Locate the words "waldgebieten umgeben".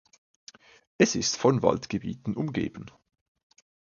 1.61-2.89